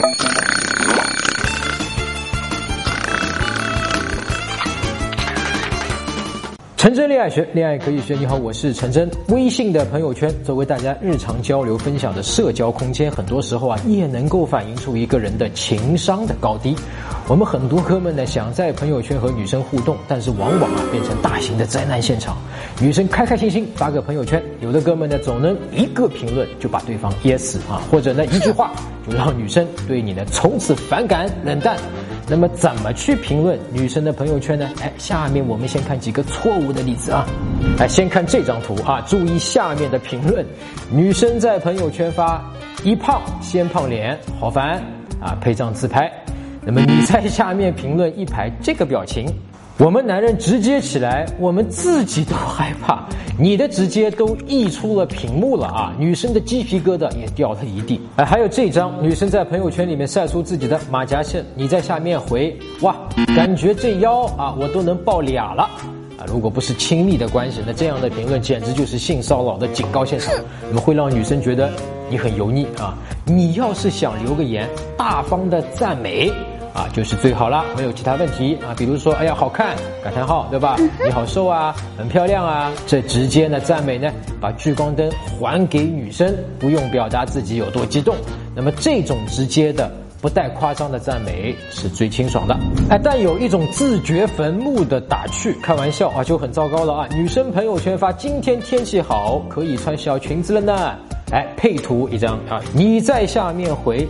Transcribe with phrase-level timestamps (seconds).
[0.00, 0.49] Música
[6.80, 8.14] 陈真恋爱学，恋爱可以学。
[8.14, 9.06] 你好，我是陈真。
[9.28, 16.74] 微信的朋友圈作为大家日常交流分享的社交空间，很多时候啊，也能够反映出一个人的情商的高低。
[17.28, 22.34] 我们很多哥们呢，想在朋友圈和女生互动，但是往往啊，变成大型的灾难现场。
[22.80, 28.72] 女生开开心心发个朋友圈，有的哥们呢，总能一个评论就把对方噎死啊，或者呢，一句话
[29.06, 31.76] 就让女生对你呢从此反感冷淡。
[32.30, 34.70] 那么怎么去评论女生的朋友圈呢？
[34.80, 37.26] 哎，下面我们先看几个错误的例子啊。
[37.76, 40.46] 哎，先看这张图啊，注意下面的评论。
[40.92, 42.40] 女生在朋友圈发
[42.84, 44.80] “一胖先胖脸，好烦”
[45.20, 46.08] 啊，配张自拍。
[46.64, 49.26] 那么你在下面评论一排这个表情。
[49.82, 53.08] 我们男人直接起来，我们自己都害怕。
[53.38, 55.94] 你的直接都溢出了屏幕了啊！
[55.98, 57.98] 女生的鸡皮疙瘩也掉了一地。
[58.16, 62.94] 哎，还有这张女生在朋友圈里面晒出自己的马甲线，你在下面回哇，
[63.34, 65.62] 感觉这腰啊，我都能抱俩了
[66.18, 66.28] 啊！
[66.28, 70.34] 如果不是亲密的关系，那这样的评论简直就是性骚扰的警告现场，
[70.68, 71.70] 那么会让女生觉得
[72.10, 72.92] 你很油腻啊！
[73.24, 76.30] 你要是想留个言，大方的赞美。
[76.72, 78.74] 啊，就是最好了，没有其他问题啊。
[78.76, 80.76] 比如说，哎呀，好看，感叹号，对吧？
[81.04, 88.14] 你好瘦啊，很漂亮啊，这直接呢赞美呢，把聚光灯还给女生，不用表达自己有多激动。
[88.54, 89.90] 那么这种直接的、
[90.20, 92.56] 不带夸张的赞美是最清爽的。
[92.88, 97.08] 哎，但有一种自掘坟墓的打趣、开玩笑啊，就很糟糕了啊。
[97.12, 100.94] 女生朋友圈发今天天气好，可以穿小裙子了呢。
[101.32, 104.08] 哎，配图一张啊，你在下面回。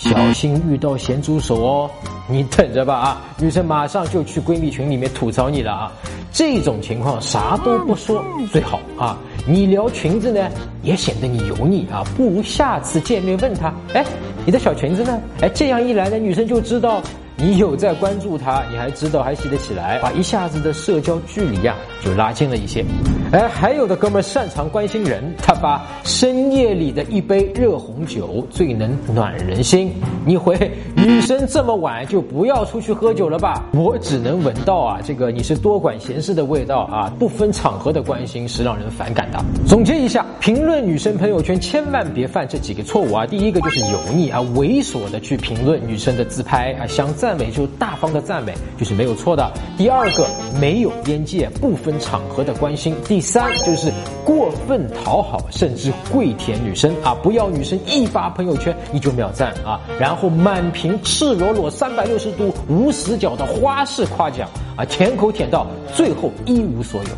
[0.00, 1.90] 小心遇到咸猪手哦，
[2.26, 3.22] 你等着吧啊！
[3.38, 5.92] 女生马上就去闺蜜群里面吐槽你了啊！
[6.32, 9.18] 这种情况啥都不说最好啊！
[9.46, 10.48] 你聊裙子呢，
[10.82, 12.02] 也显得你油腻啊！
[12.16, 14.02] 不如下次见面问她，哎，
[14.46, 15.20] 你的小裙子呢？
[15.42, 17.02] 哎，这样一来呢，女生就知道。
[17.42, 21.74] 你有在关注他，你还知道还记得起来，把一下子的社交距离呀
[22.04, 22.84] 就拉近了一些。
[23.32, 29.90] 哎，还有的哥们儿擅长关心人，他把深夜里的一杯热红酒最能暖人心。
[30.26, 33.64] 你回女生这么晚就不要出去喝酒了吧？
[33.72, 39.42] 我只能闻到啊，这个你是多管闲事的味道啊，不分场合的关心是让人反感的。
[39.66, 43.24] 总结一下，评论女生朋友圈千万别犯这几个错误啊。
[43.24, 47.29] 第一个就是油腻啊，猥琐的去评论女生的自拍啊，想赞。
[47.30, 49.52] 赞美就是大方的赞美，就是没有错的。
[49.78, 50.26] 第二个
[50.60, 52.92] 没有边界、不分场合的关心。
[53.04, 53.88] 第三就是
[54.24, 57.14] 过分讨好，甚至跪舔女生啊！
[57.22, 65.64] 不要女生一发朋友圈你就秒赞啊，然后满屏赤裸裸、三百六十度无死角的花式夸奖啊，舔口舔到
[65.94, 67.10] 最后一无所有。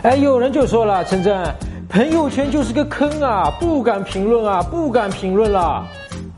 [0.00, 1.44] 哎，有人就说了，陈真，
[1.90, 5.86] 朋友圈就是个坑啊，不敢评论啊，不敢评论了。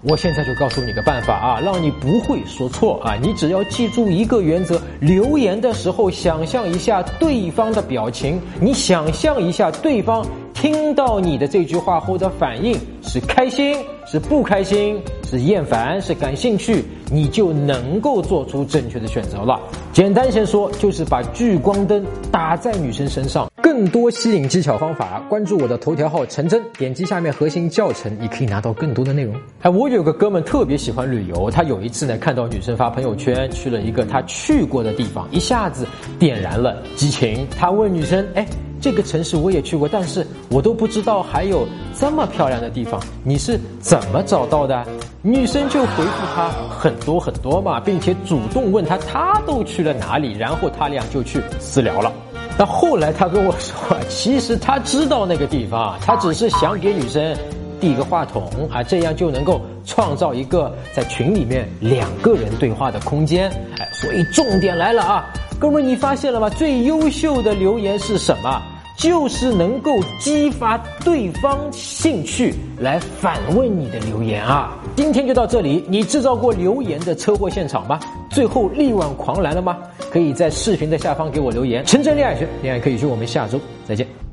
[0.03, 3.17] 我现在就告诉你个办法啊，让你不会说错啊！
[3.21, 13.77] 你只要记住一个原则：留言的时候想象一下对方的表情，你想象一下对方听到你的这句话后的反应是开心。
[14.11, 14.99] 是不开心，
[15.29, 19.61] 是厌烦，是感兴趣，你就能够做出正确的选择了。
[19.93, 23.48] 简单先说，就是把聚光灯打在女生身上。
[23.79, 29.33] 更多吸引技巧方法，关注我的头条号陈真，点击下面核心教程，你可以拿到更多的内容。
[29.63, 35.87] 哎，我有个哥们特别喜欢旅游，他有一次呢看到女生发朋友圈去了一个他去过的地方，一下子
[36.19, 37.47] 点燃了激情。
[37.57, 38.45] 他问女生，哎。
[38.81, 41.67] 这个城市我也去过，但是我都不知道还有
[41.99, 43.03] 这么漂亮的地方。
[43.25, 44.87] 你是怎么找到的？
[45.21, 52.13] 女生就回复他很多很多嘛，并且主动问他他都去了哪里，然后他俩就去私聊了。
[52.59, 53.75] 那后来他跟我说，
[54.11, 57.37] 其实他知道那个地方，他只是想给女生
[57.81, 63.49] 递个话筒啊，这样就能够创造一个在群里面两个人对话的空间。
[63.79, 65.25] 哎，所以重点来了啊！
[65.61, 66.51] 哥们，你发现了吗？
[66.51, 68.61] 最优秀的留言是什么？
[68.99, 74.77] 就是能够激发对方兴趣来反问你的留言啊！
[74.97, 78.01] 今天就到这里，你制造过留言的车祸现场吗？
[78.29, 79.79] 最后力挽狂澜了吗？
[80.11, 81.85] 可以在视频的下方给我留言。
[81.87, 84.28] 陈真恋爱学，恋爱可以学，我们下周再见。